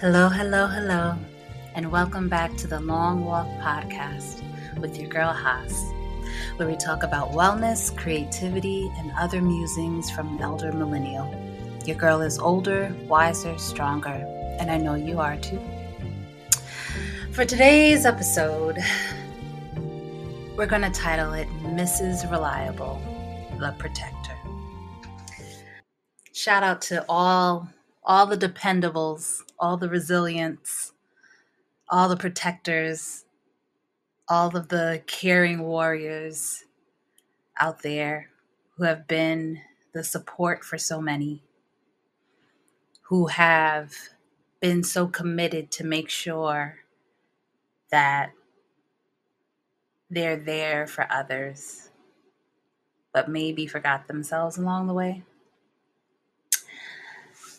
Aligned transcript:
Hello, 0.00 0.30
hello, 0.30 0.66
hello, 0.66 1.14
and 1.74 1.92
welcome 1.92 2.26
back 2.26 2.56
to 2.56 2.66
the 2.66 2.80
Long 2.80 3.22
Walk 3.22 3.46
Podcast 3.60 4.40
with 4.78 4.98
your 4.98 5.10
girl 5.10 5.30
Haas, 5.30 5.92
where 6.56 6.66
we 6.66 6.74
talk 6.74 7.02
about 7.02 7.32
wellness, 7.32 7.94
creativity, 7.94 8.90
and 8.96 9.12
other 9.18 9.42
musings 9.42 10.10
from 10.10 10.36
an 10.36 10.42
elder 10.42 10.72
millennial. 10.72 11.30
Your 11.84 11.98
girl 11.98 12.22
is 12.22 12.38
older, 12.38 12.96
wiser, 13.08 13.58
stronger, 13.58 14.24
and 14.58 14.70
I 14.70 14.78
know 14.78 14.94
you 14.94 15.18
are 15.18 15.36
too. 15.36 15.60
For 17.32 17.44
today's 17.44 18.06
episode, 18.06 18.78
we're 20.56 20.64
going 20.64 20.80
to 20.80 20.90
title 20.90 21.34
it 21.34 21.48
Mrs. 21.62 22.30
Reliable, 22.30 22.98
the 23.58 23.72
Protector. 23.72 24.38
Shout 26.32 26.62
out 26.62 26.80
to 26.88 27.04
all 27.06 27.68
all 28.02 28.26
the 28.26 28.36
dependables, 28.36 29.42
all 29.60 29.76
the 29.76 29.88
resilience, 29.88 30.92
all 31.90 32.08
the 32.08 32.16
protectors, 32.16 33.24
all 34.28 34.56
of 34.56 34.68
the 34.68 35.02
caring 35.06 35.62
warriors 35.62 36.64
out 37.60 37.82
there 37.82 38.30
who 38.76 38.84
have 38.84 39.06
been 39.08 39.60
the 39.92 40.04
support 40.04 40.64
for 40.64 40.78
so 40.78 41.00
many, 41.00 41.42
who 43.02 43.26
have 43.26 43.92
been 44.60 44.84
so 44.84 45.06
committed 45.06 45.70
to 45.70 45.84
make 45.84 46.08
sure 46.10 46.78
that 47.90 48.32
they're 50.10 50.36
there 50.36 50.86
for 50.86 51.06
others, 51.12 51.90
but 53.12 53.28
maybe 53.28 53.66
forgot 53.66 54.08
themselves 54.08 54.58
along 54.58 54.86
the 54.86 54.94
way. 54.94 55.22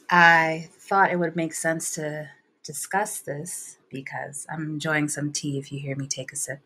I 0.09 0.69
thought 0.91 1.09
it 1.09 1.19
would 1.19 1.37
make 1.37 1.53
sense 1.53 1.95
to 1.95 2.27
discuss 2.65 3.21
this 3.21 3.77
because 3.89 4.45
I'm 4.51 4.63
enjoying 4.63 5.07
some 5.07 5.31
tea 5.31 5.57
if 5.57 5.71
you 5.71 5.79
hear 5.79 5.95
me 5.95 6.05
take 6.05 6.33
a 6.33 6.35
sip. 6.35 6.59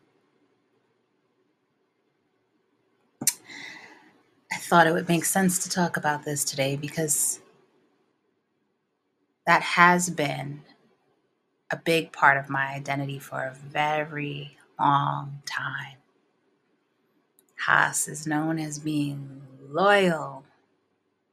I 3.22 4.56
thought 4.58 4.88
it 4.88 4.92
would 4.92 5.08
make 5.08 5.24
sense 5.24 5.62
to 5.62 5.70
talk 5.70 5.96
about 5.96 6.24
this 6.24 6.42
today 6.42 6.74
because 6.74 7.38
that 9.46 9.62
has 9.62 10.10
been 10.10 10.62
a 11.70 11.76
big 11.76 12.10
part 12.10 12.36
of 12.36 12.50
my 12.50 12.66
identity 12.74 13.20
for 13.20 13.44
a 13.44 13.54
very 13.54 14.56
long 14.76 15.40
time. 15.46 15.98
Haas 17.64 18.08
is 18.08 18.26
known 18.26 18.58
as 18.58 18.80
being 18.80 19.42
loyal, 19.70 20.42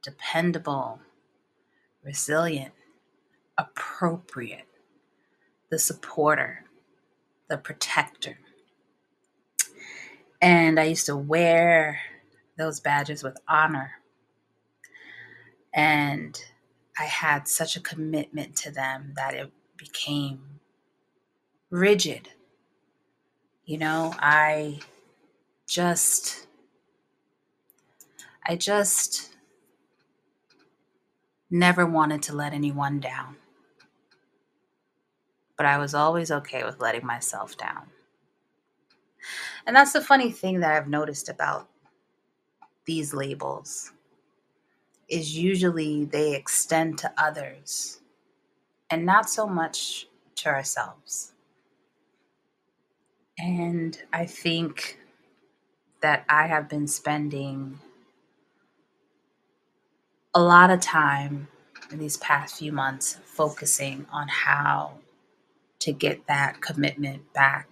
dependable, 0.03 1.00
resilient, 2.03 2.72
appropriate, 3.58 4.68
the 5.70 5.80
supporter, 5.80 6.66
the 7.50 7.58
protector. 7.58 8.38
And 10.42 10.80
I 10.80 10.84
used 10.84 11.06
to 11.06 11.16
wear 11.16 12.00
those 12.58 12.80
badges 12.80 13.24
with 13.24 13.38
honor. 13.48 13.92
And 15.74 16.40
I 16.98 17.06
had 17.06 17.48
such 17.48 17.76
a 17.76 17.81
commitment 17.81 18.56
to 18.58 18.72
them 18.72 19.14
that 19.16 19.34
it 19.34 19.52
became 19.78 20.59
rigid. 21.70 22.30
You 23.66 23.78
know, 23.78 24.14
I 24.20 24.80
just, 25.68 26.48
I 28.46 28.56
just 28.56 29.33
never 31.54 31.86
wanted 31.86 32.23
to 32.23 32.36
let 32.36 32.52
anyone 32.52 33.00
down. 33.00 33.36
But 35.56 35.68
I 35.68 35.78
was 35.78 35.94
always 35.94 36.32
okay 36.32 36.64
with 36.64 36.80
letting 36.80 37.06
myself 37.06 37.56
down. 37.58 37.88
And 39.68 39.76
that's 39.76 39.94
the 39.94 40.02
funny 40.02 40.31
thing 40.31 40.59
that 40.59 40.72
I've 40.72 40.90
noticed 40.90 41.30
about 41.30 41.69
these 42.86 43.14
labels 43.14 43.94
is 45.08 45.38
usually 45.38 46.06
they 46.06 46.36
extend 46.36 46.97
to 46.97 47.14
others 47.18 48.02
and 48.90 49.06
not 49.06 49.30
so 49.30 49.47
much 49.47 50.08
to 50.35 50.50
ourselves. 50.50 51.34
And 53.38 54.02
I 54.12 54.25
think 54.25 55.00
that 56.02 56.25
I 56.28 56.47
have 56.47 56.68
been 56.68 56.88
spending 56.88 57.80
a 60.36 60.42
lot 60.42 60.72
of 60.72 60.80
time 60.82 61.48
in 61.92 62.00
these 62.00 62.18
past 62.18 62.58
few 62.58 62.72
months 62.72 63.20
focusing 63.24 64.06
on 64.12 64.28
how 64.28 64.94
to 65.80 65.92
get 65.92 66.26
that 66.28 66.60
commitment 66.62 67.32
back 67.34 67.70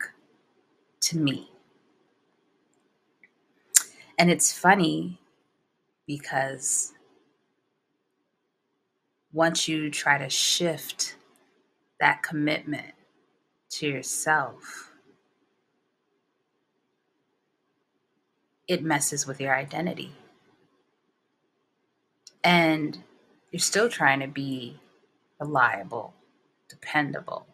to 1.00 1.18
me. 1.18 1.50
And 4.20 4.30
it's 4.30 4.54
funny 4.54 5.20
because 6.06 6.94
once 9.34 9.68
you 9.68 9.90
try 9.90 10.20
to 10.20 10.30
shift 10.30 11.16
that 12.00 12.22
commitment 12.22 12.94
to 13.72 13.88
yourself, 13.88 14.92
it 18.68 18.84
messes 18.84 19.26
with 19.26 19.42
your 19.42 19.56
identity 19.56 20.14
and 22.44 23.04
you're 23.52 23.60
still 23.60 23.90
trying 23.90 24.20
to 24.22 24.28
be 24.28 24.80
reliable, 25.40 26.14
dependable, 26.70 27.46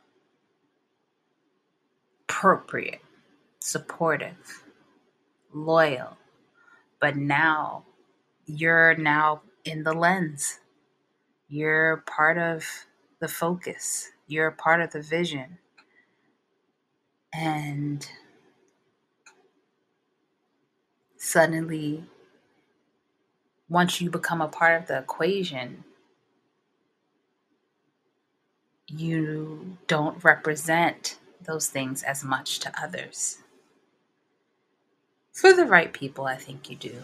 appropriate, 2.23 3.01
supportive, 3.59 4.63
loyal. 5.53 6.17
But 6.99 7.15
now 7.15 7.83
you're 8.45 8.95
now 8.95 9.41
in 9.65 9.83
the 9.83 9.93
lens. 9.93 10.59
You're 11.49 12.03
part 12.05 12.37
of 12.37 12.65
the 13.19 13.27
focus. 13.27 14.11
You're 14.27 14.51
part 14.51 14.81
of 14.81 14.91
the 14.91 15.01
vision. 15.01 15.57
And 17.33 18.07
suddenly 21.17 22.05
once 23.69 23.99
you 23.99 24.09
become 24.09 24.41
a 24.41 24.47
part 24.47 24.81
of 24.81 24.87
the 24.87 24.97
equation, 24.97 25.83
you 28.87 29.77
don't 29.87 30.23
represent 30.23 31.19
those 31.41 31.67
things 31.67 32.03
as 32.03 32.23
much 32.23 32.59
to 32.59 32.71
others. 32.81 33.39
For 35.33 35.53
the 35.53 35.65
right 35.65 35.91
people, 35.91 36.25
I 36.25 36.35
think 36.35 36.69
you 36.69 36.75
do. 36.75 37.01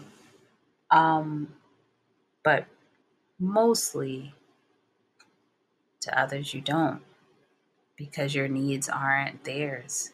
Um, 0.90 1.50
but 2.44 2.66
mostly 3.40 4.34
to 6.02 6.20
others, 6.20 6.54
you 6.54 6.62
don't 6.62 7.02
because 7.96 8.34
your 8.34 8.48
needs 8.48 8.90
aren't 8.90 9.44
theirs. 9.44 10.12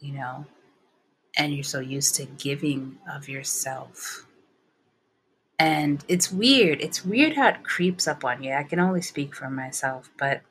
You 0.00 0.14
know, 0.14 0.46
and 1.36 1.52
you're 1.54 1.64
so 1.64 1.80
used 1.80 2.14
to 2.16 2.24
giving 2.24 2.98
of 3.12 3.28
yourself 3.28 4.27
and 5.58 6.04
it's 6.08 6.30
weird. 6.30 6.80
It's 6.80 7.04
weird 7.04 7.34
how 7.34 7.48
it 7.48 7.64
creeps 7.64 8.06
up 8.06 8.24
on 8.24 8.42
you. 8.42 8.52
I 8.52 8.62
can 8.62 8.78
only 8.78 9.02
speak 9.02 9.34
for 9.34 9.50
myself, 9.50 10.10
but 10.16 10.42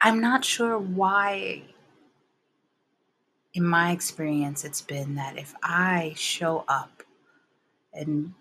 I'm 0.00 0.20
not 0.20 0.44
sure 0.44 0.78
why, 0.78 1.62
in 3.54 3.64
my 3.64 3.92
experience, 3.92 4.64
it's 4.64 4.80
been 4.80 5.14
that 5.16 5.38
if 5.38 5.54
I 5.62 6.14
show 6.16 6.64
up 6.66 7.02
and 7.92 8.34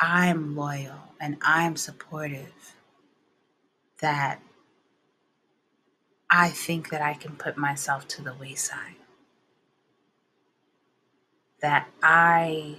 I'm 0.00 0.56
loyal 0.56 1.14
and 1.20 1.36
I'm 1.42 1.76
supportive, 1.76 2.74
that 4.00 4.40
I 6.28 6.50
think 6.50 6.90
that 6.90 7.02
I 7.02 7.14
can 7.14 7.36
put 7.36 7.56
myself 7.56 8.08
to 8.08 8.22
the 8.22 8.34
wayside 8.34 8.96
that 11.62 11.88
I 12.02 12.76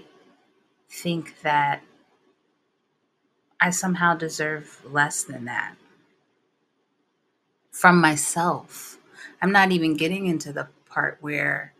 think 0.90 1.42
that 1.42 1.82
I 3.60 3.72
somehow 3.72 4.16
deserve 4.16 4.82
less 4.86 5.24
than 5.24 5.46
that 5.46 5.76
from 7.72 8.00
myself. 8.00 8.98
I'm 9.42 9.52
not 9.52 9.72
even 9.72 9.98
getting 9.98 10.28
into 10.28 10.54
the 10.54 10.68
part 10.90 11.18
where, 11.22 11.74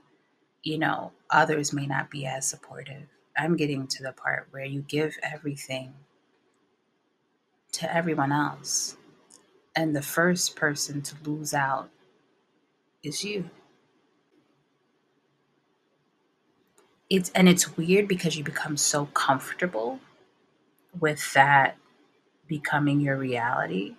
you 0.64 0.78
know, 0.78 1.12
others 1.30 1.74
may 1.74 1.88
not 1.88 2.10
be 2.10 2.26
as 2.26 2.48
supportive. 2.48 3.04
I'm 3.38 3.58
getting 3.58 3.88
to 3.88 4.04
the 4.04 4.14
part 4.14 4.48
where 4.52 4.66
you 4.66 4.82
give 4.82 5.18
everything 5.24 5.94
to 7.74 7.94
everyone 7.96 8.32
else. 8.32 8.98
And 9.76 9.96
the 9.96 10.02
first 10.02 10.56
person 10.56 11.02
to 11.04 11.16
lose 11.24 11.54
out 11.54 11.90
is 13.04 13.24
you. 13.24 13.50
It's 17.10 17.30
and 17.32 17.50
it's 17.50 17.78
weird 17.78 18.08
because 18.08 18.36
you 18.38 18.44
become 18.44 18.78
so 18.78 19.06
comfortable 19.08 20.00
with 21.00 21.34
that 21.34 21.78
becoming 22.48 23.02
your 23.02 23.18
reality. 23.18 23.96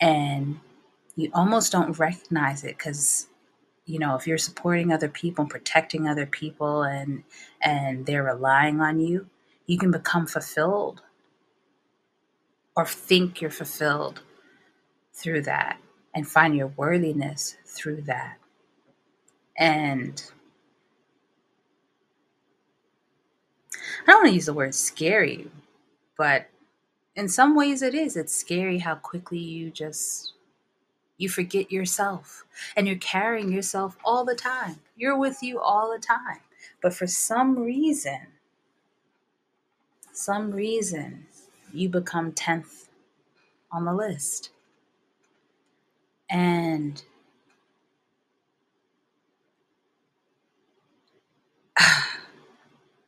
And 0.00 0.60
you 1.16 1.30
almost 1.32 1.72
don't 1.72 1.98
recognize 1.98 2.64
it 2.64 2.76
because 2.76 3.28
you 3.86 3.98
know 3.98 4.16
if 4.16 4.26
you're 4.26 4.38
supporting 4.38 4.92
other 4.92 5.08
people 5.08 5.42
and 5.42 5.50
protecting 5.50 6.08
other 6.08 6.26
people 6.26 6.82
and 6.82 7.22
and 7.62 8.06
they're 8.06 8.24
relying 8.24 8.80
on 8.80 8.98
you 8.98 9.28
you 9.66 9.78
can 9.78 9.90
become 9.90 10.26
fulfilled 10.26 11.02
or 12.76 12.86
think 12.86 13.40
you're 13.40 13.50
fulfilled 13.50 14.22
through 15.12 15.42
that 15.42 15.78
and 16.14 16.26
find 16.26 16.56
your 16.56 16.68
worthiness 16.68 17.56
through 17.66 18.02
that. 18.02 18.38
And 19.56 20.22
i 24.02 24.12
don't 24.12 24.22
want 24.22 24.28
to 24.28 24.34
use 24.34 24.46
the 24.46 24.52
word 24.52 24.74
scary 24.74 25.48
but 26.16 26.48
in 27.16 27.28
some 27.28 27.54
ways 27.54 27.82
it 27.82 27.94
is. 27.94 28.16
It's 28.16 28.34
scary 28.34 28.78
how 28.78 28.96
quickly 28.96 29.38
you 29.38 29.70
just 29.70 30.32
you 31.16 31.28
forget 31.28 31.70
yourself 31.70 32.44
and 32.76 32.88
you're 32.88 32.96
carrying 32.96 33.52
yourself 33.52 33.96
all 34.04 34.24
the 34.24 34.34
time. 34.34 34.80
You're 34.96 35.16
with 35.16 35.42
you 35.42 35.60
all 35.60 35.92
the 35.92 36.00
time. 36.00 36.40
But 36.82 36.94
for 36.94 37.06
some 37.06 37.58
reason 37.58 38.20
some 40.12 40.52
reason 40.52 41.26
you 41.72 41.88
become 41.88 42.32
10th 42.32 42.86
on 43.72 43.84
the 43.84 43.92
list. 43.92 44.50
And 46.30 47.02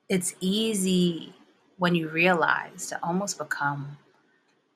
it's 0.09 0.35
easy 0.41 1.35
when 1.79 1.95
you 1.95 2.09
realize 2.09 2.87
to 2.89 2.99
almost 3.03 3.39
become 3.39 3.99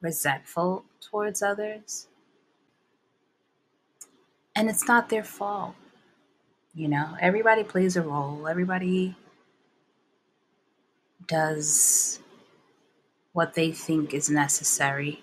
resentful 0.00 0.84
towards 1.00 1.42
others. 1.42 2.08
And 4.56 4.68
it's 4.68 4.86
not 4.88 5.08
their 5.08 5.24
fault. 5.24 5.74
You 6.74 6.88
know, 6.88 7.16
everybody 7.20 7.64
plays 7.64 7.96
a 7.96 8.02
role, 8.02 8.46
everybody 8.46 9.16
does 11.26 12.20
what 13.32 13.54
they 13.54 13.72
think 13.72 14.14
is 14.14 14.30
necessary. 14.30 15.20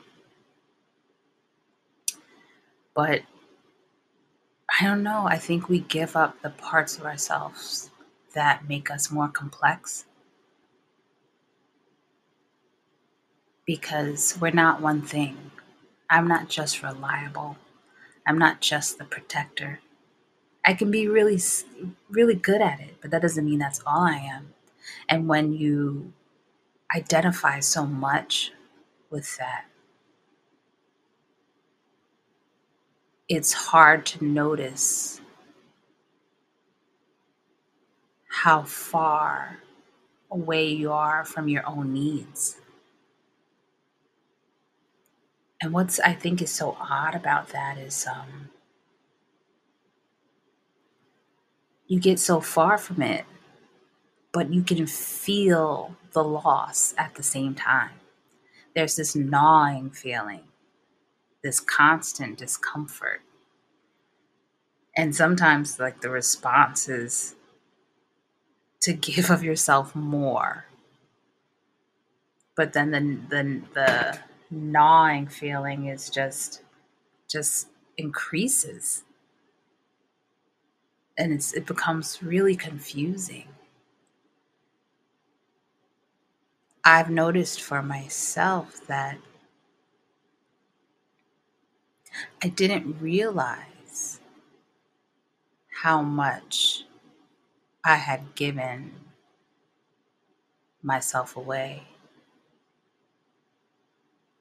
But 2.95 3.21
I 4.79 4.85
don't 4.85 5.03
know, 5.03 5.25
I 5.27 5.37
think 5.37 5.69
we 5.69 5.79
give 5.79 6.15
up 6.15 6.41
the 6.41 6.49
parts 6.49 6.97
of 6.97 7.05
ourselves 7.05 7.89
that 8.37 8.69
make 8.69 8.91
us 8.91 9.11
more 9.11 9.29
complex 9.29 10.05
because 13.65 14.37
we're 14.41 14.51
not 14.51 14.81
one 14.81 15.01
thing. 15.01 15.51
I'm 16.09 16.27
not 16.27 16.49
just 16.49 16.83
reliable. 16.83 17.57
I'm 18.27 18.37
not 18.37 18.61
just 18.61 18.99
the 18.99 19.05
protector. 19.05 19.81
I 20.65 20.73
can 20.75 20.91
be 20.91 21.07
really, 21.07 21.39
really 22.09 22.35
good 22.35 22.61
at 22.61 22.79
it, 22.79 22.95
but 23.01 23.11
that 23.11 23.23
doesn't 23.23 23.45
mean 23.45 23.59
that's 23.59 23.81
all 23.85 24.01
I 24.01 24.17
am. 24.17 24.53
And 25.09 25.27
when 25.27 25.53
you 25.53 26.13
identify 26.95 27.59
so 27.61 27.85
much 27.85 28.51
with 29.09 29.37
that, 29.37 29.65
it's 33.29 33.53
hard 33.53 34.05
to 34.07 34.25
notice 34.25 35.21
how 38.43 38.61
far 38.61 39.57
away 40.29 40.69
you 40.69 40.91
are 40.91 41.25
from 41.25 41.47
your 41.47 41.67
own 41.67 41.91
needs. 41.91 42.57
And 45.59 45.73
what's 45.73 45.99
I 45.99 46.13
think 46.13 46.43
is 46.43 46.53
so 46.53 46.77
odd 46.79 47.15
about 47.15 47.49
that 47.49 47.79
is 47.79 48.05
um, 48.05 48.49
you 51.87 51.99
get 51.99 52.19
so 52.19 52.39
far 52.39 52.77
from 52.77 53.01
it, 53.01 53.25
but 54.31 54.53
you 54.53 54.61
can 54.61 54.85
feel 54.85 55.95
the 56.11 56.23
loss 56.23 56.93
at 56.95 57.15
the 57.15 57.23
same 57.23 57.55
time. 57.55 57.95
There's 58.75 58.97
this 58.97 59.15
gnawing 59.15 59.89
feeling, 59.89 60.43
this 61.43 61.59
constant 61.59 62.37
discomfort. 62.37 63.21
And 64.95 65.15
sometimes, 65.15 65.79
like, 65.79 66.01
the 66.01 66.11
response 66.11 66.87
is 66.87 67.36
to 68.81 68.93
give 68.93 69.29
of 69.31 69.43
yourself 69.43 69.95
more. 69.95 70.65
But 72.55 72.73
then 72.73 72.91
the, 72.91 73.19
the, 73.29 73.61
the 73.73 74.19
gnawing 74.51 75.27
feeling 75.27 75.87
is 75.87 76.09
just 76.09 76.61
just 77.29 77.67
increases 77.97 79.03
and 81.17 81.33
it's 81.33 81.53
it 81.53 81.65
becomes 81.65 82.23
really 82.23 82.55
confusing 82.55 83.47
i've 86.85 87.09
noticed 87.09 87.61
for 87.61 87.83
myself 87.83 88.87
that 88.87 89.17
i 92.43 92.49
didn't 92.49 92.97
realize 93.01 94.21
how 95.83 96.01
much 96.01 96.85
i 97.87 97.95
had 97.95 98.35
given 98.35 98.91
myself 100.83 101.37
away 101.37 101.83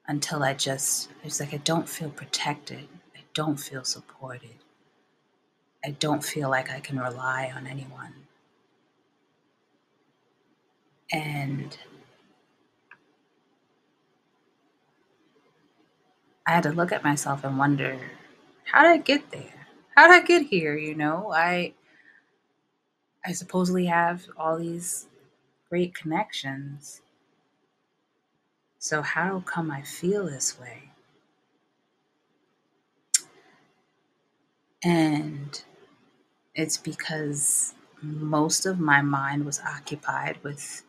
until 0.05 0.43
I 0.43 0.53
just, 0.53 1.09
it's 1.23 1.39
like 1.39 1.53
I 1.53 1.57
don't 1.57 1.87
feel 1.87 2.09
protected. 2.09 2.87
I 3.15 3.21
don't 3.33 3.57
feel 3.57 3.83
supported. 3.83 4.63
I 5.83 5.91
don't 5.91 6.23
feel 6.23 6.49
like 6.49 6.69
I 6.69 6.79
can 6.81 6.99
rely 6.99 7.51
on 7.55 7.67
anyone. 7.67 8.13
And 11.11 11.77
I 16.45 16.51
had 16.51 16.63
to 16.63 16.71
look 16.71 16.91
at 16.91 17.03
myself 17.03 17.45
and 17.45 17.57
wonder, 17.57 17.97
how 18.65 18.83
did 18.83 18.91
I 18.91 18.97
get 18.97 19.31
there? 19.31 19.67
How 19.95 20.07
did 20.07 20.23
I 20.23 20.25
get 20.25 20.47
here? 20.47 20.77
You 20.77 20.95
know, 20.95 21.31
I 21.33 21.73
I 23.27 23.33
supposedly 23.33 23.85
have 23.87 24.25
all 24.37 24.57
these 24.57 25.07
great 25.69 25.93
connections 25.93 27.01
so, 28.79 29.01
how 29.01 29.41
come 29.41 29.71
I 29.71 29.81
feel 29.81 30.25
this 30.25 30.59
way? 30.59 30.91
And 34.83 35.61
it's 36.53 36.77
because 36.77 37.73
most 38.01 38.65
of 38.65 38.79
my 38.79 39.01
mind 39.01 39.45
was 39.45 39.59
occupied 39.59 40.37
with 40.43 40.83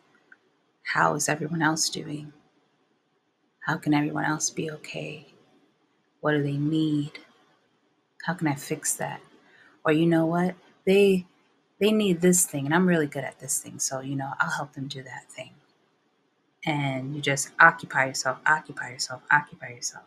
how 0.83 1.15
is 1.15 1.27
everyone 1.27 1.61
else 1.61 1.89
doing? 1.89 2.31
How 3.65 3.77
can 3.77 3.93
everyone 3.93 4.25
else 4.25 4.49
be 4.49 4.69
okay? 4.71 5.27
What 6.21 6.33
do 6.33 6.43
they 6.43 6.57
need? 6.57 7.19
How 8.23 8.33
can 8.35 8.47
I 8.47 8.55
fix 8.55 8.95
that? 8.95 9.21
Or 9.83 9.91
you 9.91 10.05
know 10.05 10.25
what? 10.25 10.55
They 10.85 11.25
they 11.79 11.91
need 11.91 12.21
this 12.21 12.45
thing 12.45 12.65
and 12.65 12.73
I'm 12.75 12.87
really 12.87 13.07
good 13.07 13.23
at 13.23 13.39
this 13.39 13.59
thing, 13.59 13.79
so 13.79 14.01
you 14.01 14.15
know, 14.15 14.31
I'll 14.39 14.51
help 14.51 14.73
them 14.73 14.87
do 14.87 15.03
that 15.03 15.29
thing 15.29 15.51
and 16.65 17.15
you 17.15 17.21
just 17.21 17.51
occupy 17.59 18.05
yourself, 18.07 18.39
occupy 18.45 18.91
yourself, 18.91 19.21
occupy 19.31 19.69
yourself. 19.69 20.03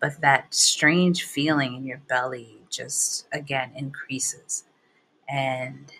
But 0.00 0.20
that 0.20 0.54
strange 0.54 1.24
feeling 1.24 1.74
in 1.74 1.86
your 1.86 1.98
belly 2.08 2.58
just 2.68 3.26
again 3.32 3.70
increases. 3.74 4.64
And 5.28 5.90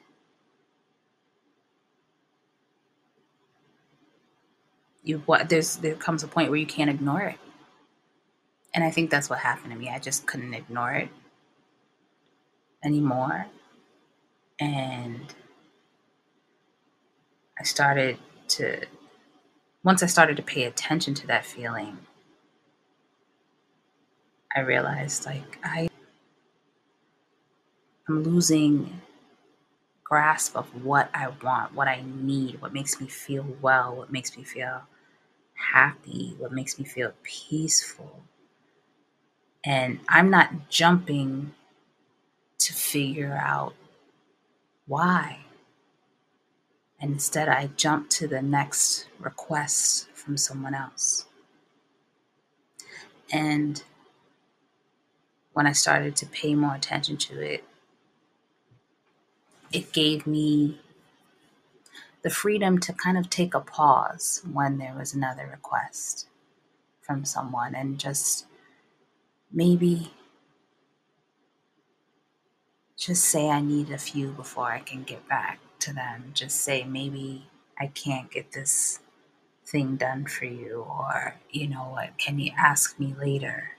you 5.03 5.23
what 5.27 5.49
there's 5.49 5.77
there 5.77 5.95
comes 5.95 6.23
a 6.23 6.29
point 6.29 6.51
where 6.51 6.59
you 6.59 6.67
can't 6.67 6.91
ignore 6.91 7.23
it. 7.23 7.39
And 8.75 8.83
I 8.83 8.91
think 8.91 9.11
that's 9.11 9.31
what 9.31 9.39
happened 9.39 9.73
to 9.73 9.79
me. 9.79 9.89
I 9.89 9.99
just 10.01 10.27
couldn't 10.27 10.53
ignore 10.53 10.93
it 10.93 11.09
anymore. 12.85 13.47
And 14.61 15.35
I 17.59 17.65
started 17.65 18.19
to 18.49 18.87
once 19.83 20.03
I 20.03 20.07
started 20.07 20.37
to 20.39 20.43
pay 20.43 20.65
attention 20.65 21.15
to 21.15 21.27
that 21.27 21.45
feeling, 21.45 21.99
I 24.55 24.61
realized 24.61 25.27
like 25.27 25.59
I 25.63 25.89
I'm 28.09 28.23
losing 28.23 29.01
grasp 30.05 30.57
of 30.57 30.85
what 30.85 31.11
I 31.15 31.29
want, 31.43 31.75
what 31.75 31.89
I 31.89 32.03
need, 32.05 32.61
what 32.61 32.73
makes 32.73 33.01
me 33.01 33.09
feel 33.09 33.47
well, 33.61 33.97
what 33.97 34.13
makes 34.13 34.37
me 34.37 34.45
feel 34.45 34.83
happy, 35.55 36.35
what 36.39 36.53
makes 36.53 36.79
me 36.79 36.85
feel 36.85 37.13
peaceful. 37.23 38.23
And 39.65 40.01
I'm 40.09 40.31
not 40.31 40.69
jumping 40.69 41.55
to 42.59 42.73
figure 42.73 43.39
out 43.43 43.75
why 44.87 45.39
And 47.01 47.13
instead, 47.13 47.49
I 47.49 47.69
jumped 47.77 48.11
to 48.13 48.29
the 48.29 48.43
next 48.43 49.09
request 49.21 50.09
from 50.15 50.37
someone 50.37 50.75
else. 50.75 51.27
And 53.33 53.83
when 55.55 55.67
I 55.67 55.73
started 55.73 56.17
to 56.17 56.27
pay 56.27 56.55
more 56.55 56.75
attention 56.75 57.17
to 57.19 57.41
it, 57.41 57.65
it 59.73 59.93
gave 59.93 60.27
me 60.27 60.81
the 62.23 62.31
freedom 62.31 62.79
to 62.81 62.93
kind 62.93 63.19
of 63.19 63.31
take 63.31 63.55
a 63.55 63.61
pause 63.61 64.43
when 64.53 64.79
there 64.79 64.95
was 64.99 65.15
another 65.15 65.49
request 65.51 66.29
from 67.03 67.25
someone 67.25 67.75
and 67.75 67.99
just 67.99 68.47
maybe 69.53 70.13
just 73.05 73.25
say 73.27 73.51
I 73.51 73.61
need 73.61 73.91
a 73.91 73.99
few 73.99 74.29
before 74.29 74.73
I 74.73 74.81
can 74.81 75.03
get 75.03 75.29
back 75.29 75.59
to 75.81 75.93
them. 75.93 76.31
Just 76.33 76.63
say 76.63 76.85
maybe 76.85 77.47
I 77.79 77.89
can't 77.89 78.31
get 78.31 78.53
this 78.53 79.01
thing 79.67 79.97
done 79.97 80.25
for 80.25 80.47
you, 80.47 80.87
or 80.89 81.35
you 81.51 81.69
know 81.69 81.83
what, 81.83 82.17
can 82.17 82.39
you 82.39 82.53
ask 82.57 82.99
me 82.99 83.15
later? 83.21 83.73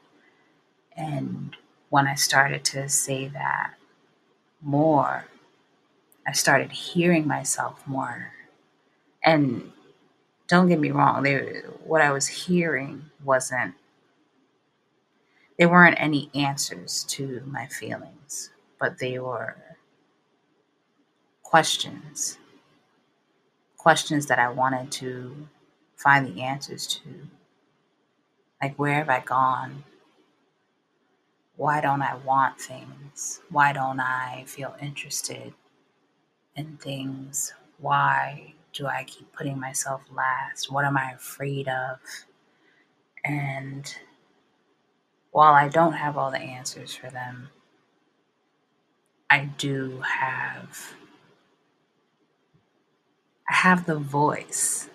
And 0.96 1.55
when 1.89 2.05
I 2.05 2.13
started 2.13 2.63
to 2.65 2.88
say 2.88 3.27
that 3.29 3.74
more, 4.62 5.25
I 6.27 6.32
started 6.34 6.72
hearing 6.72 7.27
myself 7.27 7.82
more. 7.88 8.32
And 9.24 9.72
don't 10.48 10.67
get 10.67 10.79
me 10.79 10.91
wrong, 10.91 11.24
they, 11.24 11.63
what 11.84 12.01
I 12.01 12.12
was 12.12 12.27
hearing 12.27 13.05
wasn't, 13.24 13.74
there 15.58 15.70
weren't 15.70 16.00
any 16.00 16.29
answers 16.36 17.03
to 17.05 17.41
my 17.48 17.65
feelings, 17.65 18.51
but 18.79 19.00
they 19.00 19.20
were 19.20 19.55
questions. 21.44 22.38
Questions 23.77 24.25
that 24.27 24.39
I 24.39 24.50
wanted 24.50 24.91
to 24.94 25.48
find 25.96 26.25
the 26.25 26.41
answers 26.41 26.88
to. 26.88 27.10
Like, 28.62 28.77
where 28.77 28.96
have 28.96 29.10
I 29.10 29.20
gone? 29.22 29.84
Why 31.55 31.82
don't 31.82 32.01
I 32.01 32.15
want 32.15 32.60
things? 32.60 33.41
Why 33.50 33.72
don't 33.74 34.00
I 34.00 34.44
feel 34.48 34.75
interested 34.82 35.53
in 36.55 36.77
things? 36.77 37.53
Why 37.77 38.55
do 38.74 38.88
I 38.88 39.05
keep 39.05 39.32
putting 39.34 39.60
myself 39.60 40.01
last? 40.13 40.72
What 40.72 40.86
am 40.86 40.98
I 40.98 41.12
afraid 41.12 41.67
of? 41.67 42.00
And 43.24 43.96
while 45.32 45.53
I 45.53 45.70
don't 45.70 45.94
have 45.94 46.17
all 46.17 46.32
the 46.32 46.39
answers 46.39 46.94
for 46.96 47.10
them, 47.10 47.50
I 49.29 49.46
do 49.58 50.01
have 50.01 50.96
I 53.50 53.53
have 53.53 53.86
the 53.86 53.96
voice. 53.96 54.89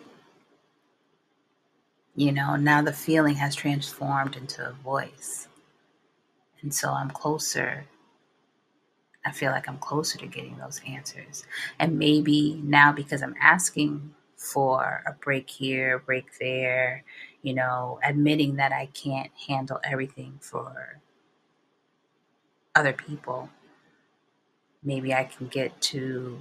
You 2.16 2.32
know, 2.32 2.56
now 2.56 2.82
the 2.82 2.92
feeling 2.92 3.36
has 3.36 3.54
transformed 3.54 4.36
into 4.36 4.68
a 4.68 4.72
voice. 4.72 5.48
And 6.62 6.74
so 6.74 6.90
I'm 6.90 7.10
closer. 7.10 7.84
I 9.24 9.30
feel 9.32 9.52
like 9.52 9.68
I'm 9.68 9.78
closer 9.78 10.18
to 10.18 10.26
getting 10.26 10.58
those 10.58 10.80
answers. 10.86 11.44
And 11.78 11.98
maybe 11.98 12.60
now 12.64 12.92
because 12.92 13.22
I'm 13.22 13.36
asking 13.40 14.14
for 14.36 15.02
a 15.06 15.12
break 15.12 15.48
here, 15.48 15.96
a 15.96 16.00
break 16.00 16.38
there, 16.38 17.04
you 17.42 17.54
know, 17.54 18.00
admitting 18.02 18.56
that 18.56 18.72
I 18.72 18.86
can't 18.86 19.30
handle 19.46 19.78
everything 19.84 20.38
for 20.40 21.00
other 22.74 22.92
people, 22.92 23.48
maybe 24.82 25.14
I 25.14 25.24
can 25.24 25.48
get 25.48 25.80
to 25.82 26.38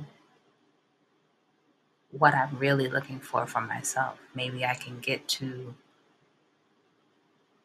what 2.12 2.34
I'm 2.34 2.58
really 2.58 2.88
looking 2.88 3.20
for 3.20 3.46
for 3.46 3.62
myself. 3.62 4.18
Maybe 4.34 4.66
I 4.66 4.74
can 4.74 5.00
get 5.00 5.28
to 5.30 5.76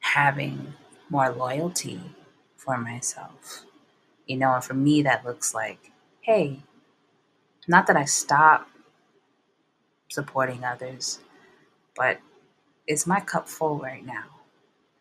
having 0.00 0.74
more 1.08 1.30
loyalty 1.30 2.00
for 2.56 2.76
myself. 2.78 3.64
You 4.26 4.36
know, 4.36 4.54
and 4.54 4.64
for 4.64 4.74
me, 4.74 5.02
that 5.02 5.24
looks 5.24 5.54
like, 5.54 5.92
hey, 6.20 6.60
not 7.68 7.86
that 7.86 7.96
I 7.96 8.04
stop 8.04 8.68
supporting 10.10 10.64
others, 10.64 11.20
but 11.96 12.18
is 12.86 13.06
my 13.06 13.20
cup 13.20 13.48
full 13.48 13.78
right 13.78 14.04
now? 14.04 14.24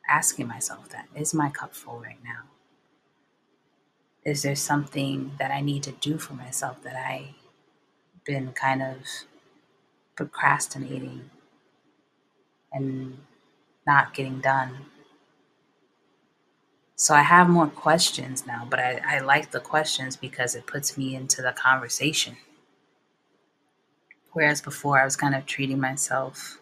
Asking 0.08 0.48
myself 0.48 0.90
that, 0.90 1.08
is 1.16 1.34
my 1.34 1.50
cup 1.50 1.74
full 1.74 2.00
right 2.00 2.22
now? 2.24 2.44
Is 4.26 4.44
there 4.44 4.56
something 4.56 5.34
that 5.40 5.52
I 5.52 5.62
need 5.62 5.84
to 5.84 5.92
do 5.92 6.18
for 6.18 6.34
myself 6.34 6.82
that 6.84 6.96
I've 6.96 7.36
been 8.26 8.54
kind 8.54 8.82
of 8.82 8.98
procrastinating 10.16 11.30
and 12.72 13.18
not 13.86 14.14
getting 14.14 14.40
done? 14.40 14.86
So 16.96 17.14
I 17.14 17.22
have 17.22 17.50
more 17.50 17.68
questions 17.68 18.46
now, 18.48 18.66
but 18.70 18.80
I, 18.80 19.02
I 19.06 19.20
like 19.20 19.52
the 19.52 19.60
questions 19.60 20.16
because 20.16 20.56
it 20.56 20.68
puts 20.68 20.98
me 20.98 21.16
into 21.16 21.42
the 21.42 21.52
conversation. 21.52 22.38
Whereas 24.32 24.62
before 24.62 25.00
I 25.00 25.06
was 25.06 25.16
kind 25.16 25.36
of 25.36 25.46
treating 25.46 25.80
myself 25.80 26.60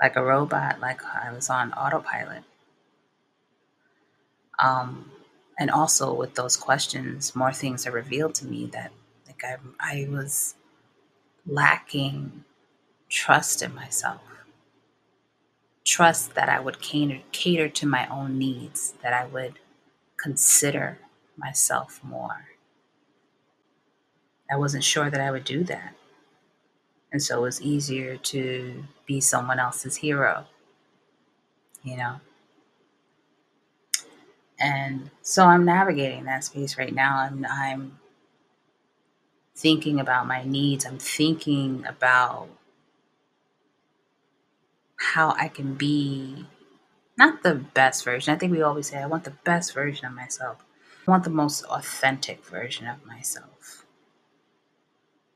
like 0.00 0.16
a 0.16 0.24
robot, 0.24 0.80
like 0.80 1.00
I 1.04 1.32
was 1.32 1.50
on 1.50 1.72
autopilot. 1.72 2.44
Um, 4.58 5.10
and 5.58 5.70
also 5.70 6.12
with 6.12 6.34
those 6.34 6.56
questions, 6.56 7.34
more 7.36 7.52
things 7.52 7.86
are 7.86 7.92
revealed 7.92 8.34
to 8.36 8.46
me 8.46 8.66
that 8.66 8.92
like 9.26 9.42
I, 9.44 9.56
I 9.80 10.08
was 10.10 10.54
lacking 11.46 12.44
trust 13.08 13.62
in 13.62 13.74
myself 13.74 14.20
trust 15.84 16.34
that 16.34 16.48
I 16.48 16.60
would 16.60 16.80
cater, 16.80 17.20
cater 17.32 17.68
to 17.68 17.86
my 17.86 18.08
own 18.08 18.38
needs, 18.38 18.94
that 19.02 19.12
I 19.12 19.26
would 19.26 19.58
consider 20.16 20.98
myself 21.36 22.00
more. 22.02 22.46
I 24.50 24.56
wasn't 24.56 24.84
sure 24.84 25.10
that 25.10 25.20
I 25.20 25.30
would 25.30 25.44
do 25.44 25.64
that. 25.64 25.94
And 27.12 27.22
so 27.22 27.38
it 27.38 27.42
was 27.42 27.62
easier 27.62 28.16
to 28.16 28.84
be 29.06 29.20
someone 29.20 29.58
else's 29.58 29.96
hero, 29.96 30.46
you 31.82 31.96
know? 31.96 32.20
And 34.64 35.10
so 35.20 35.44
I'm 35.44 35.66
navigating 35.66 36.24
that 36.24 36.44
space 36.44 36.78
right 36.78 36.94
now. 36.94 37.26
and 37.26 37.46
I'm 37.46 37.98
thinking 39.54 40.00
about 40.00 40.26
my 40.26 40.44
needs. 40.44 40.86
I'm 40.86 40.98
thinking 40.98 41.84
about 41.86 42.48
how 44.96 45.34
I 45.38 45.48
can 45.48 45.74
be 45.74 46.46
not 47.18 47.42
the 47.42 47.54
best 47.54 48.04
version. 48.04 48.34
I 48.34 48.38
think 48.38 48.52
we 48.52 48.62
always 48.62 48.88
say, 48.88 48.98
I 48.98 49.06
want 49.06 49.24
the 49.24 49.36
best 49.44 49.74
version 49.74 50.06
of 50.06 50.14
myself. 50.14 50.64
I 51.06 51.10
want 51.10 51.24
the 51.24 51.30
most 51.30 51.64
authentic 51.66 52.44
version 52.46 52.86
of 52.86 53.04
myself. 53.06 53.84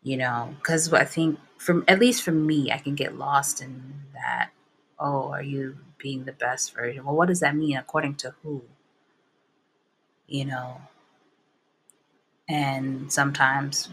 You 0.02 0.16
know, 0.16 0.54
because 0.58 0.92
I 0.92 1.04
think, 1.04 1.38
from 1.58 1.84
at 1.86 2.00
least 2.00 2.22
for 2.22 2.32
me, 2.32 2.72
I 2.72 2.78
can 2.78 2.94
get 2.94 3.18
lost 3.18 3.60
in 3.60 3.94
that. 4.14 4.50
Oh, 4.98 5.30
are 5.32 5.42
you 5.42 5.78
being 5.98 6.24
the 6.24 6.32
best 6.32 6.74
version? 6.74 7.04
Well, 7.04 7.16
what 7.16 7.28
does 7.28 7.40
that 7.40 7.56
mean 7.56 7.76
according 7.76 8.16
to 8.16 8.34
who? 8.42 8.62
You 10.28 10.44
know, 10.46 10.80
and 12.48 13.12
sometimes 13.12 13.88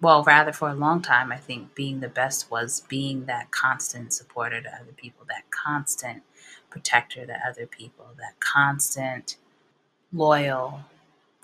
well, 0.00 0.22
rather 0.24 0.52
for 0.52 0.70
a 0.70 0.74
long 0.74 1.02
time, 1.02 1.32
I 1.32 1.36
think 1.36 1.74
being 1.74 2.00
the 2.00 2.08
best 2.08 2.50
was 2.50 2.82
being 2.88 3.26
that 3.26 3.50
constant 3.50 4.12
supporter 4.12 4.60
to 4.62 4.68
other 4.68 4.92
people, 4.96 5.26
that 5.28 5.50
constant 5.50 6.22
protector 6.70 7.26
to 7.26 7.38
other 7.46 7.66
people, 7.66 8.06
that 8.18 8.40
constant 8.40 9.36
loyal 10.12 10.80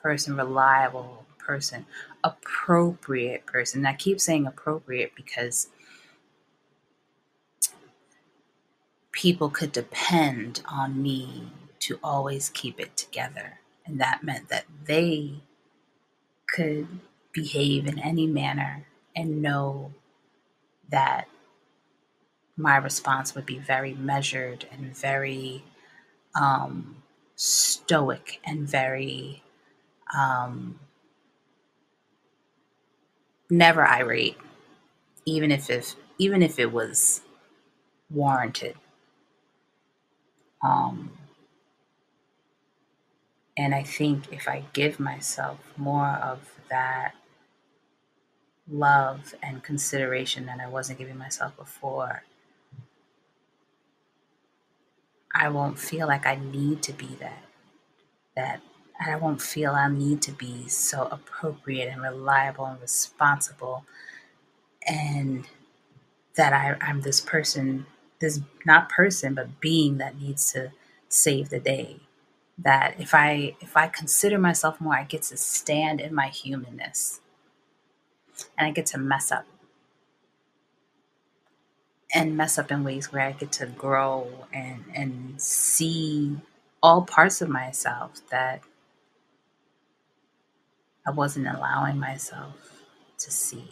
person, 0.02 0.36
reliable 0.36 1.26
person, 1.38 1.86
appropriate 2.24 3.46
person. 3.46 3.80
And 3.80 3.88
I 3.88 3.94
keep 3.94 4.20
saying 4.20 4.46
appropriate 4.46 5.12
because 5.16 5.68
people 9.12 9.50
could 9.50 9.72
depend 9.72 10.62
on 10.66 11.02
me 11.02 11.52
to 11.80 11.98
always 12.02 12.50
keep 12.50 12.80
it 12.80 12.96
together. 12.96 13.60
And 13.86 14.00
that 14.00 14.22
meant 14.22 14.48
that 14.48 14.64
they 14.84 15.42
could 16.46 16.86
behave 17.32 17.86
in 17.86 17.98
any 17.98 18.26
manner 18.26 18.86
and 19.16 19.42
know 19.42 19.92
that 20.90 21.26
my 22.56 22.76
response 22.76 23.34
would 23.34 23.46
be 23.46 23.58
very 23.58 23.94
measured 23.94 24.66
and 24.70 24.96
very 24.96 25.64
um, 26.38 27.02
stoic 27.36 28.40
and 28.44 28.68
very 28.68 29.42
um, 30.16 30.78
never 33.50 33.86
irate, 33.86 34.36
even 35.24 35.50
if, 35.50 35.70
if 35.70 35.96
even 36.18 36.42
if 36.42 36.58
it 36.58 36.72
was 36.72 37.22
warranted. 38.10 38.76
Um, 40.62 41.10
and 43.62 43.76
I 43.76 43.84
think 43.84 44.32
if 44.32 44.48
I 44.48 44.64
give 44.72 44.98
myself 44.98 45.60
more 45.76 46.08
of 46.08 46.40
that 46.68 47.14
love 48.68 49.36
and 49.40 49.62
consideration 49.62 50.46
that 50.46 50.58
I 50.58 50.68
wasn't 50.68 50.98
giving 50.98 51.16
myself 51.16 51.56
before, 51.56 52.24
I 55.32 55.48
won't 55.48 55.78
feel 55.78 56.08
like 56.08 56.26
I 56.26 56.34
need 56.34 56.82
to 56.82 56.92
be 56.92 57.16
that. 57.20 57.44
That 58.34 58.62
I 59.00 59.14
won't 59.14 59.40
feel 59.40 59.72
I 59.72 59.88
need 59.88 60.22
to 60.22 60.32
be 60.32 60.66
so 60.66 61.06
appropriate 61.12 61.88
and 61.88 62.02
reliable 62.02 62.66
and 62.66 62.80
responsible 62.80 63.84
and 64.88 65.46
that 66.34 66.52
I, 66.52 66.76
I'm 66.80 67.02
this 67.02 67.20
person, 67.20 67.86
this 68.20 68.40
not 68.66 68.88
person, 68.88 69.34
but 69.34 69.60
being 69.60 69.98
that 69.98 70.20
needs 70.20 70.52
to 70.52 70.72
save 71.08 71.50
the 71.50 71.60
day. 71.60 72.00
That 72.58 72.96
if 73.00 73.14
I 73.14 73.56
if 73.60 73.76
I 73.76 73.88
consider 73.88 74.38
myself 74.38 74.80
more, 74.80 74.94
I 74.94 75.04
get 75.04 75.22
to 75.24 75.36
stand 75.36 76.00
in 76.00 76.14
my 76.14 76.28
humanness 76.28 77.20
and 78.58 78.68
I 78.68 78.70
get 78.72 78.86
to 78.86 78.98
mess 78.98 79.32
up. 79.32 79.46
And 82.14 82.36
mess 82.36 82.58
up 82.58 82.70
in 82.70 82.84
ways 82.84 83.12
where 83.12 83.26
I 83.26 83.32
get 83.32 83.52
to 83.52 83.66
grow 83.66 84.46
and 84.52 84.84
and 84.94 85.40
see 85.40 86.38
all 86.82 87.02
parts 87.02 87.40
of 87.40 87.48
myself 87.48 88.20
that 88.30 88.62
I 91.06 91.10
wasn't 91.10 91.48
allowing 91.48 91.98
myself 91.98 92.84
to 93.18 93.30
see. 93.30 93.70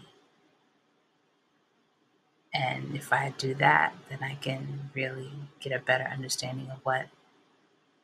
And 2.52 2.96
if 2.96 3.12
I 3.12 3.34
do 3.38 3.54
that, 3.54 3.94
then 4.08 4.20
I 4.22 4.34
can 4.36 4.90
really 4.94 5.32
get 5.60 5.72
a 5.72 5.78
better 5.78 6.04
understanding 6.04 6.68
of 6.70 6.78
what 6.82 7.06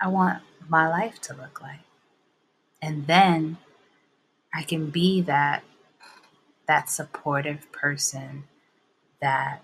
I 0.00 0.08
want 0.08 0.42
my 0.68 0.88
life 0.88 1.20
to 1.22 1.34
look 1.34 1.60
like. 1.62 1.80
And 2.82 3.06
then 3.06 3.58
I 4.54 4.62
can 4.62 4.90
be 4.90 5.20
that 5.22 5.64
that 6.68 6.90
supportive 6.90 7.70
person 7.72 8.44
that 9.20 9.62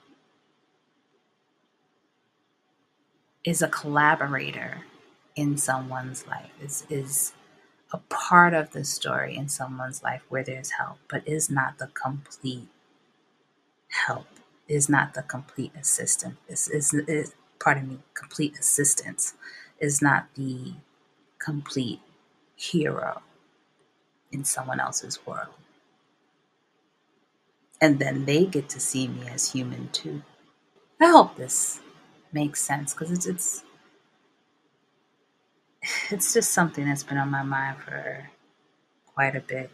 is 3.44 3.62
a 3.62 3.68
collaborator 3.68 4.82
in 5.36 5.56
someone's 5.56 6.26
life 6.26 6.50
is 6.62 6.86
is 6.90 7.32
a 7.92 7.98
part 8.08 8.54
of 8.54 8.72
the 8.72 8.84
story 8.84 9.36
in 9.36 9.48
someone's 9.48 10.02
life 10.02 10.22
where 10.28 10.44
there's 10.44 10.72
help 10.72 10.98
but 11.10 11.26
is 11.26 11.50
not 11.50 11.78
the 11.78 11.88
complete 11.88 12.68
help 14.06 14.26
is 14.68 14.88
not 14.88 15.14
the 15.14 15.22
complete 15.22 15.72
assistant 15.80 16.36
is 16.48 16.68
is, 16.68 16.94
is 16.94 17.34
pardon 17.60 17.88
me 17.88 17.98
complete 18.14 18.58
assistance 18.58 19.34
is 19.82 20.02
not 20.02 20.28
the 20.36 20.74
complete 21.38 22.00
hero 22.56 23.22
in 24.32 24.44
someone 24.44 24.80
else's 24.80 25.26
world 25.26 25.48
and 27.82 27.98
then 27.98 28.24
they 28.24 28.46
get 28.46 28.68
to 28.70 28.80
see 28.80 29.08
me 29.08 29.28
as 29.28 29.52
human 29.52 29.88
too. 29.90 30.22
I 31.00 31.10
hope 31.10 31.36
this 31.36 31.80
makes 32.32 32.62
sense 32.62 32.94
because 32.94 33.10
it's 33.12 33.26
it's 33.26 33.64
it's 36.10 36.32
just 36.34 36.52
something 36.52 36.86
that's 36.86 37.02
been 37.02 37.18
on 37.18 37.30
my 37.30 37.42
mind 37.42 37.78
for 37.82 38.30
quite 39.14 39.36
a 39.36 39.40
bit. 39.40 39.70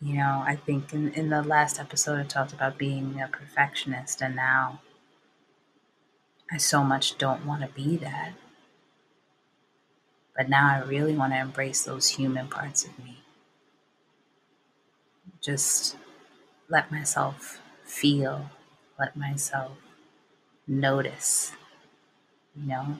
You 0.00 0.16
know, 0.16 0.42
I 0.46 0.56
think 0.56 0.92
in, 0.94 1.12
in 1.12 1.30
the 1.30 1.42
last 1.42 1.78
episode 1.80 2.18
I 2.20 2.24
talked 2.24 2.52
about 2.52 2.78
being 2.78 3.20
a 3.20 3.28
perfectionist, 3.28 4.22
and 4.22 4.36
now 4.36 4.80
I 6.52 6.56
so 6.58 6.82
much 6.82 7.18
don't 7.18 7.46
want 7.46 7.62
to 7.62 7.68
be 7.68 7.96
that. 7.98 8.32
But 10.36 10.48
now 10.48 10.68
I 10.68 10.86
really 10.86 11.16
want 11.16 11.32
to 11.32 11.38
embrace 11.38 11.84
those 11.84 12.08
human 12.08 12.48
parts 12.48 12.84
of 12.84 12.98
me 12.98 13.20
just 15.40 15.96
let 16.68 16.90
myself 16.90 17.60
feel, 17.84 18.50
let 18.98 19.16
myself 19.16 19.72
notice, 20.66 21.52
you 22.54 22.68
know? 22.68 22.98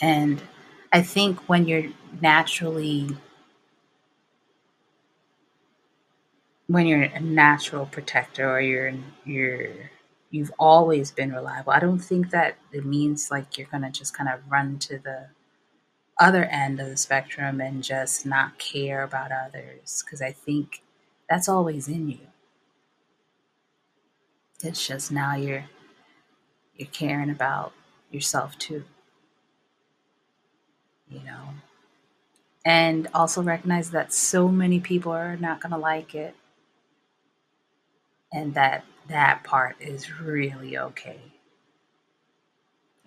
And 0.00 0.42
I 0.92 1.02
think 1.02 1.48
when 1.48 1.66
you're 1.66 1.90
naturally, 2.20 3.16
when 6.66 6.86
you're 6.86 7.02
a 7.02 7.20
natural 7.20 7.86
protector 7.86 8.48
or 8.50 8.60
you're, 8.60 8.94
you're, 9.24 9.90
you've 10.30 10.52
always 10.58 11.10
been 11.10 11.32
reliable, 11.32 11.72
I 11.72 11.80
don't 11.80 11.98
think 11.98 12.30
that 12.30 12.56
it 12.72 12.84
means 12.84 13.30
like 13.30 13.56
you're 13.56 13.66
going 13.68 13.82
to 13.82 13.90
just 13.90 14.16
kind 14.16 14.28
of 14.28 14.40
run 14.50 14.78
to 14.80 14.98
the 14.98 15.28
other 16.18 16.44
end 16.44 16.80
of 16.80 16.88
the 16.88 16.96
spectrum 16.96 17.60
and 17.60 17.82
just 17.82 18.26
not 18.26 18.58
care 18.58 19.02
about 19.02 19.30
others 19.32 20.02
because 20.04 20.20
I 20.20 20.32
think 20.32 20.82
that's 21.28 21.48
always 21.48 21.88
in 21.88 22.08
you. 22.08 22.18
It's 24.62 24.86
just 24.86 25.12
now 25.12 25.36
you're 25.36 25.66
you're 26.76 26.88
caring 26.88 27.30
about 27.30 27.72
yourself 28.10 28.58
too. 28.58 28.84
You 31.08 31.20
know. 31.20 31.54
And 32.64 33.08
also 33.14 33.42
recognize 33.42 33.92
that 33.92 34.12
so 34.12 34.48
many 34.48 34.80
people 34.80 35.12
are 35.12 35.36
not 35.36 35.60
going 35.60 35.72
to 35.72 35.78
like 35.78 36.14
it 36.14 36.34
and 38.32 38.54
that 38.54 38.84
that 39.08 39.44
part 39.44 39.76
is 39.80 40.20
really 40.20 40.78
okay. 40.78 41.20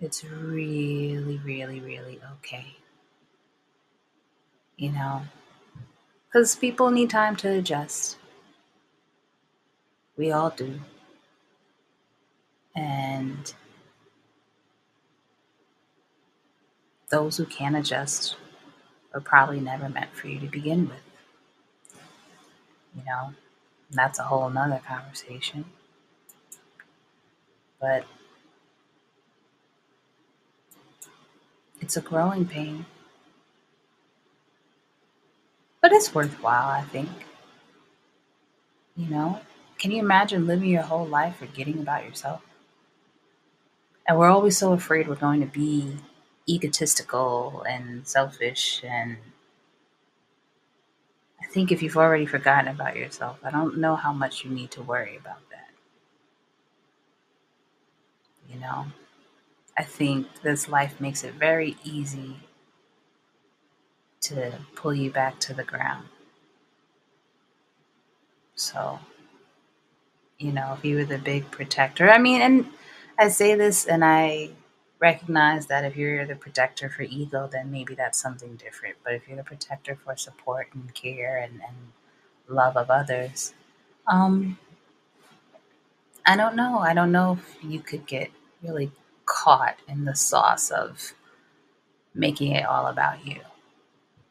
It's 0.00 0.24
really 0.24 1.38
really 1.44 1.80
really 1.80 2.20
okay 2.38 2.76
you 4.76 4.90
know, 4.90 5.22
because 6.26 6.56
people 6.56 6.90
need 6.90 7.10
time 7.10 7.36
to 7.36 7.48
adjust. 7.50 8.18
We 10.16 10.32
all 10.32 10.50
do. 10.50 10.80
And 12.74 13.52
those 17.10 17.36
who 17.36 17.44
can't 17.44 17.76
adjust 17.76 18.36
are 19.14 19.20
probably 19.20 19.60
never 19.60 19.88
meant 19.88 20.14
for 20.14 20.28
you 20.28 20.40
to 20.40 20.46
begin 20.46 20.88
with. 20.88 21.02
You 22.96 23.02
know, 23.06 23.34
that's 23.92 24.18
a 24.18 24.24
whole 24.24 24.48
nother 24.50 24.80
conversation. 24.86 25.66
But 27.80 28.04
it's 31.80 31.96
a 31.96 32.00
growing 32.00 32.46
pain. 32.46 32.86
But 35.80 35.92
it's 35.92 36.14
worthwhile, 36.14 36.68
I 36.68 36.82
think. 36.82 37.10
You 38.96 39.08
know, 39.08 39.40
can 39.78 39.90
you 39.90 39.98
imagine 39.98 40.46
living 40.46 40.68
your 40.68 40.82
whole 40.82 41.06
life 41.06 41.36
forgetting 41.36 41.78
about 41.78 42.04
yourself? 42.04 42.42
And 44.06 44.18
we're 44.18 44.28
always 44.30 44.58
so 44.58 44.72
afraid 44.72 45.08
we're 45.08 45.14
going 45.16 45.40
to 45.40 45.46
be 45.46 45.96
egotistical 46.48 47.64
and 47.68 48.06
selfish. 48.06 48.82
And 48.84 49.16
think 51.52 51.70
if 51.70 51.82
you've 51.82 51.96
already 51.96 52.26
forgotten 52.26 52.68
about 52.68 52.96
yourself, 52.96 53.38
I 53.44 53.50
don't 53.50 53.78
know 53.78 53.94
how 53.96 54.12
much 54.12 54.44
you 54.44 54.50
need 54.50 54.70
to 54.72 54.82
worry 54.82 55.16
about 55.16 55.40
that. 55.50 55.68
You 58.52 58.58
know, 58.60 58.86
I 59.76 59.82
think 59.84 60.26
this 60.42 60.68
life 60.68 61.00
makes 61.00 61.24
it 61.24 61.34
very 61.34 61.76
easy 61.84 62.36
to 64.22 64.52
pull 64.74 64.94
you 64.94 65.10
back 65.10 65.38
to 65.40 65.54
the 65.54 65.64
ground. 65.64 66.08
So, 68.54 68.98
you 70.38 70.52
know, 70.52 70.74
if 70.76 70.84
you 70.84 70.96
were 70.96 71.04
the 71.04 71.18
big 71.18 71.50
protector, 71.50 72.10
I 72.10 72.18
mean, 72.18 72.40
and 72.40 72.66
I 73.18 73.28
say 73.28 73.54
this 73.56 73.86
and 73.86 74.04
I 74.04 74.50
recognize 75.02 75.66
that 75.68 75.84
if 75.84 75.96
you're 75.96 76.26
the 76.26 76.36
protector 76.36 76.88
for 76.88 77.02
ego, 77.02 77.50
then 77.52 77.72
maybe 77.72 77.96
that's 77.96 78.20
something 78.22 78.56
different. 78.56 78.96
But 79.04 79.14
if 79.14 79.28
you're 79.28 79.36
the 79.38 79.44
protector 79.44 79.96
for 79.96 80.16
support 80.16 80.68
and 80.74 80.94
care 80.94 81.38
and, 81.38 81.60
and 81.68 81.76
love 82.48 82.76
of 82.78 82.90
others, 82.90 83.54
um, 84.06 84.58
I 86.26 86.36
don't 86.36 86.56
know. 86.56 86.78
I 86.78 86.94
don't 86.94 87.12
know 87.12 87.38
if 87.40 87.64
you 87.64 87.80
could 87.80 88.06
get 88.06 88.30
really 88.62 88.92
caught 89.26 89.76
in 89.88 90.04
the 90.06 90.14
sauce 90.16 90.70
of 90.70 91.14
making 92.14 92.52
it 92.52 92.66
all 92.66 92.86
about 92.88 93.26
you 93.26 93.40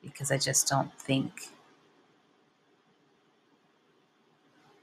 because 0.04 0.32
I 0.32 0.38
just 0.38 0.68
don't 0.68 0.94
think 1.00 1.50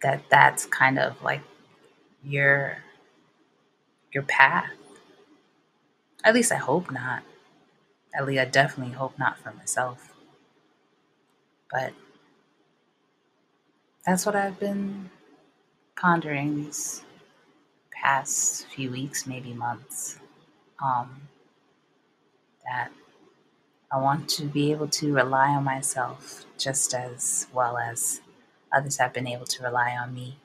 that 0.02 0.22
that's 0.30 0.66
kind 0.66 0.98
of 0.98 1.22
like 1.22 1.42
your 2.24 2.78
your 4.12 4.24
path. 4.24 4.70
At 6.24 6.34
least 6.34 6.52
I 6.52 6.56
hope 6.56 6.90
not. 6.90 7.22
At 8.14 8.26
least 8.26 8.40
I 8.40 8.44
definitely 8.46 8.94
hope 8.94 9.18
not 9.18 9.38
for 9.38 9.52
myself. 9.52 10.14
But 11.70 11.92
that's 14.06 14.26
what 14.26 14.36
I've 14.36 14.58
been 14.58 15.10
pondering 15.96 16.56
these 16.56 17.02
past 17.92 18.66
few 18.68 18.90
weeks, 18.90 19.26
maybe 19.26 19.52
months. 19.52 20.18
Um, 20.82 21.22
that 22.64 22.90
I 23.90 23.98
want 23.98 24.28
to 24.30 24.44
be 24.44 24.70
able 24.72 24.88
to 24.88 25.14
rely 25.14 25.48
on 25.48 25.64
myself 25.64 26.44
just 26.58 26.94
as 26.94 27.46
well 27.54 27.78
as 27.78 28.20
others 28.72 28.98
have 28.98 29.14
been 29.14 29.26
able 29.26 29.46
to 29.46 29.62
rely 29.62 29.96
on 29.96 30.14
me. 30.14 30.38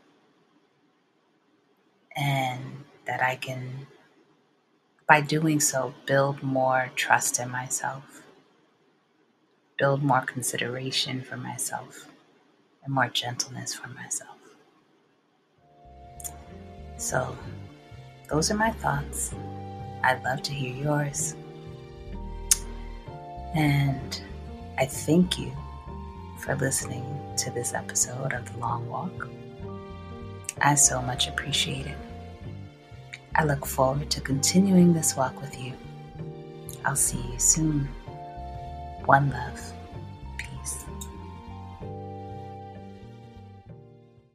And 2.15 2.85
that 3.05 3.21
I 3.21 3.35
can, 3.35 3.87
by 5.13 5.21
doing 5.21 5.59
so, 5.59 5.93
build 6.07 6.41
more 6.41 6.89
trust 6.95 7.39
in 7.39 7.47
myself, 7.47 8.23
build 9.77 10.01
more 10.01 10.21
consideration 10.21 11.21
for 11.21 11.37
myself, 11.37 12.07
and 12.83 12.91
more 12.91 13.09
gentleness 13.09 13.75
for 13.75 13.89
myself. 13.89 14.39
So, 16.97 17.37
those 18.27 18.49
are 18.49 18.55
my 18.55 18.71
thoughts. 18.71 19.35
I'd 20.03 20.23
love 20.23 20.41
to 20.41 20.51
hear 20.51 20.73
yours. 20.83 21.35
And 23.53 24.19
I 24.79 24.85
thank 24.87 25.37
you 25.37 25.51
for 26.39 26.55
listening 26.55 27.05
to 27.37 27.51
this 27.51 27.75
episode 27.75 28.33
of 28.33 28.51
The 28.51 28.57
Long 28.57 28.89
Walk. 28.89 29.27
I 30.59 30.73
so 30.73 31.03
much 31.03 31.27
appreciate 31.27 31.85
it. 31.85 31.97
I 33.35 33.45
look 33.45 33.65
forward 33.65 34.11
to 34.11 34.21
continuing 34.21 34.93
this 34.93 35.15
walk 35.15 35.41
with 35.41 35.59
you. 35.59 35.73
I'll 36.85 36.95
see 36.95 37.21
you 37.31 37.39
soon. 37.39 37.85
One 39.05 39.31
love. 39.31 39.73